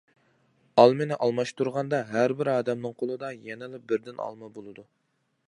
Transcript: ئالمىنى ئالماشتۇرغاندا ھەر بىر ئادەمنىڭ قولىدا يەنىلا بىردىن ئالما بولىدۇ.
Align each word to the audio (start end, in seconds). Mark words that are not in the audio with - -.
ئالمىنى 0.83 1.17
ئالماشتۇرغاندا 1.25 1.99
ھەر 2.15 2.35
بىر 2.41 2.51
ئادەمنىڭ 2.55 2.97
قولىدا 3.03 3.31
يەنىلا 3.51 3.83
بىردىن 3.93 4.27
ئالما 4.27 4.53
بولىدۇ. 4.59 4.89